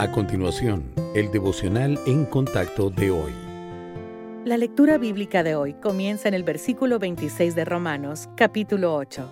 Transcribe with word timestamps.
A 0.00 0.10
continuación, 0.10 0.82
el 1.14 1.30
devocional 1.30 2.00
en 2.06 2.24
contacto 2.24 2.88
de 2.88 3.10
hoy. 3.10 3.34
La 4.46 4.56
lectura 4.56 4.96
bíblica 4.96 5.42
de 5.42 5.56
hoy 5.56 5.74
comienza 5.74 6.26
en 6.26 6.32
el 6.32 6.42
versículo 6.42 6.98
26 6.98 7.54
de 7.54 7.66
Romanos, 7.66 8.26
capítulo 8.34 8.94
8. 8.94 9.30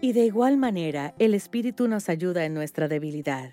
Y 0.00 0.14
de 0.14 0.24
igual 0.24 0.56
manera, 0.56 1.14
el 1.18 1.34
Espíritu 1.34 1.86
nos 1.86 2.08
ayuda 2.08 2.46
en 2.46 2.54
nuestra 2.54 2.88
debilidad. 2.88 3.52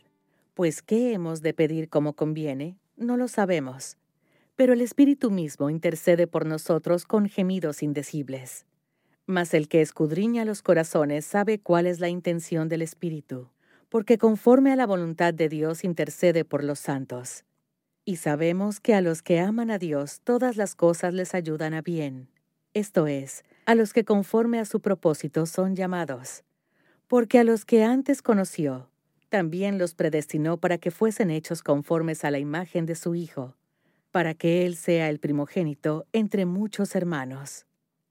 Pues, 0.53 0.81
¿qué 0.81 1.11
hemos 1.11 1.41
de 1.41 1.53
pedir 1.53 1.89
como 1.89 2.13
conviene? 2.13 2.77
No 2.95 3.17
lo 3.17 3.27
sabemos. 3.27 3.97
Pero 4.55 4.71
el 4.71 4.79
Espíritu 4.79 5.29
mismo 5.29 5.69
intercede 5.69 6.27
por 6.27 6.45
nosotros 6.45 7.03
con 7.03 7.27
gemidos 7.27 7.83
indecibles. 7.83 8.65
Mas 9.25 9.53
el 9.53 9.67
que 9.67 9.81
escudriña 9.81 10.45
los 10.45 10.61
corazones 10.61 11.25
sabe 11.25 11.59
cuál 11.59 11.87
es 11.87 11.99
la 11.99 12.07
intención 12.07 12.69
del 12.69 12.83
Espíritu, 12.83 13.49
porque 13.89 14.17
conforme 14.17 14.71
a 14.71 14.75
la 14.75 14.85
voluntad 14.85 15.33
de 15.33 15.49
Dios 15.49 15.83
intercede 15.83 16.45
por 16.45 16.63
los 16.63 16.79
santos. 16.79 17.45
Y 18.05 18.17
sabemos 18.17 18.79
que 18.79 18.93
a 18.93 19.01
los 19.01 19.21
que 19.21 19.39
aman 19.39 19.71
a 19.71 19.79
Dios 19.79 20.21
todas 20.23 20.57
las 20.57 20.75
cosas 20.75 21.13
les 21.13 21.33
ayudan 21.33 21.73
a 21.73 21.81
bien, 21.81 22.29
esto 22.73 23.07
es, 23.07 23.43
a 23.65 23.75
los 23.75 23.91
que 23.91 24.05
conforme 24.05 24.59
a 24.59 24.65
su 24.65 24.81
propósito 24.81 25.45
son 25.45 25.75
llamados. 25.75 26.43
Porque 27.07 27.39
a 27.39 27.43
los 27.43 27.65
que 27.65 27.83
antes 27.83 28.21
conoció, 28.21 28.89
también 29.29 29.77
los 29.77 29.93
predestinó 29.93 30.57
para 30.57 30.77
que 30.77 30.91
fuesen 30.91 31.31
hechos 31.31 31.63
conformes 31.63 32.23
a 32.23 32.31
la 32.31 32.39
imagen 32.39 32.85
de 32.85 32.95
su 32.95 33.15
Hijo, 33.15 33.55
para 34.11 34.33
que 34.33 34.65
Él 34.65 34.75
sea 34.75 35.09
el 35.09 35.19
primogénito 35.19 36.05
entre 36.13 36.45
muchos 36.45 36.95
hermanos. 36.95 37.65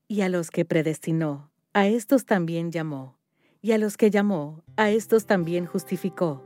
Y 0.09 0.21
a 0.21 0.29
los 0.29 0.51
que 0.51 0.65
predestinó, 0.65 1.51
a 1.73 1.87
estos 1.87 2.27
también 2.27 2.71
llamó. 2.71 3.16
Y 3.67 3.73
a 3.73 3.79
los 3.79 3.97
que 3.97 4.13
llamó, 4.13 4.63
a 4.77 4.91
estos 4.91 5.27
también 5.27 5.67
justificó. 5.67 6.45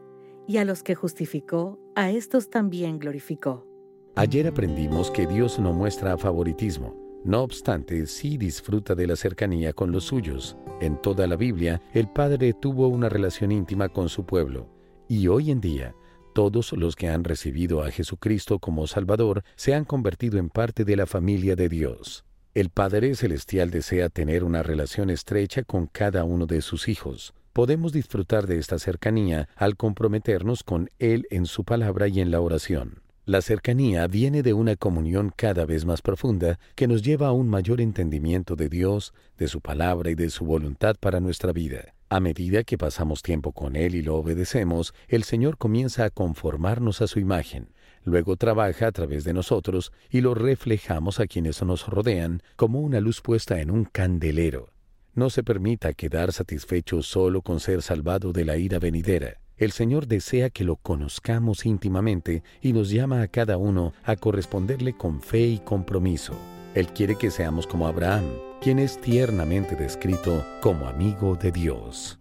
Y 0.49 0.57
a 0.57 0.65
los 0.65 0.83
que 0.83 0.95
justificó, 0.95 1.79
a 1.95 2.11
estos 2.11 2.49
también 2.49 2.99
glorificó. 2.99 3.67
Ayer 4.17 4.47
aprendimos 4.47 5.11
que 5.11 5.27
Dios 5.27 5.59
no 5.59 5.75
muestra 5.75 6.17
favoritismo. 6.17 6.97
No 7.23 7.43
obstante, 7.43 8.07
sí 8.07 8.39
disfruta 8.39 8.95
de 8.95 9.07
la 9.07 9.17
cercanía 9.17 9.75
con 9.75 9.93
los 9.93 10.05
suyos. 10.05 10.57
En 10.81 10.97
toda 11.03 11.27
la 11.27 11.37
Biblia, 11.37 11.83
el 11.93 12.09
Padre 12.09 12.55
tuvo 12.55 12.89
una 12.89 13.11
relación 13.11 13.53
íntima 13.53 13.91
con 13.91 14.09
su 14.09 14.25
pueblo. 14.25 14.67
Y 15.07 15.29
hoy 15.29 15.51
en 15.51 15.61
día, 15.61 15.95
todos 16.35 16.73
los 16.73 16.97
que 16.97 17.11
han 17.11 17.25
recibido 17.25 17.83
a 17.83 17.91
Jesucristo 17.91 18.59
como 18.61 18.87
Salvador 18.87 19.45
se 19.57 19.75
han 19.75 19.85
convertido 19.85 20.39
en 20.39 20.49
parte 20.49 20.87
de 20.87 20.97
la 20.97 21.05
familia 21.05 21.55
de 21.55 21.69
Dios. 21.69 22.25
El 22.53 22.69
Padre 22.71 23.15
Celestial 23.15 23.71
desea 23.71 24.09
tener 24.09 24.43
una 24.43 24.65
relación 24.65 25.09
estrecha 25.09 25.63
con 25.63 25.87
cada 25.87 26.25
uno 26.25 26.47
de 26.47 26.63
sus 26.63 26.89
hijos. 26.89 27.33
Podemos 27.53 27.93
disfrutar 27.93 28.49
de 28.49 28.59
esta 28.59 28.81
cercanía 28.81 29.49
al 29.55 29.77
comprometernos 29.77 30.65
con 30.65 30.91
Él 30.99 31.29
en 31.31 31.47
su 31.47 31.63
palabra 31.63 32.09
y 32.09 32.21
en 32.21 32.33
la 32.33 32.41
oración. 32.41 33.03
La 33.25 33.41
cercanía 33.41 34.05
viene 34.09 34.43
de 34.43 34.53
una 34.53 34.75
comunión 34.75 35.33
cada 35.37 35.65
vez 35.65 35.85
más 35.85 36.03
profunda 36.03 36.59
que 36.75 36.89
nos 36.89 37.03
lleva 37.03 37.29
a 37.29 37.33
un 37.33 37.49
mayor 37.49 37.81
entendimiento 37.81 38.57
de 38.57 38.69
Dios, 38.69 39.15
de 39.39 39.47
su 39.47 39.61
palabra 39.61 40.11
y 40.11 40.17
de 40.17 40.29
su 40.29 40.45
voluntad 40.45 40.97
para 40.99 41.21
nuestra 41.21 41.53
vida. 41.53 41.95
A 42.11 42.21
medida 42.21 42.65
que 42.65 42.77
pasamos 42.77 43.23
tiempo 43.23 43.53
con 43.53 43.75
Él 43.75 43.95
y 43.95 44.03
lo 44.03 44.17
obedecemos, 44.17 44.93
el 45.09 45.25
Señor 45.25 45.57
comienza 45.57 46.05
a 46.05 46.11
conformarnos 46.11 47.01
a 47.01 47.07
su 47.07 47.21
imagen 47.21 47.71
luego 48.05 48.37
trabaja 48.37 48.89
a 48.89 48.93
través 48.93 49.25
de 49.25 49.33
nosotros 49.33 49.93
y 50.11 50.21
lo 50.21 50.35
reflejamos 50.35 51.21
a 51.21 51.27
quienes 51.27 51.63
nos 51.63 51.87
rodean 51.87 52.43
como 52.57 52.81
una 52.81 53.01
luz 53.01 53.21
puesta 53.21 53.61
en 53.61 53.71
un 53.71 53.85
candelero. 53.85 54.71
No 55.15 55.31
se 55.31 55.43
permita 55.43 55.93
quedar 55.93 56.33
satisfecho 56.33 57.03
solo 57.03 57.43
con 57.43 57.61
ser 57.61 57.83
salvado 57.83 58.33
de 58.33 58.45
la 58.45 58.57
ira 58.57 58.79
venidera. 58.79 59.41
El 59.57 59.73
Señor 59.73 60.07
desea 60.07 60.49
que 60.51 60.65
lo 60.65 60.77
conozcamos 60.77 61.67
íntimamente 61.67 62.43
y 62.63 62.73
nos 62.73 62.91
llama 62.91 63.21
a 63.21 63.29
cada 63.29 63.59
uno 63.59 63.93
a 64.05 64.17
corresponderle 64.17 64.97
con 64.97 65.21
fe 65.21 65.49
y 65.49 65.59
compromiso. 65.59 66.35
Él 66.75 66.87
quiere 66.89 67.17
que 67.17 67.31
seamos 67.31 67.67
como 67.67 67.87
Abraham, 67.87 68.25
quien 68.61 68.79
es 68.79 69.01
tiernamente 69.01 69.75
descrito 69.75 70.45
como 70.61 70.87
amigo 70.87 71.35
de 71.35 71.51
Dios. 71.51 72.19